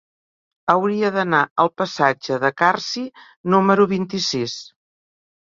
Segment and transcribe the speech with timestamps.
[0.73, 3.05] Hauria d'anar al passatge de Carsi
[3.55, 4.57] número vint-i-sis.